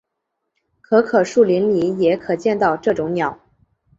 [0.81, 3.39] 可可树林里也可见到这种鸟。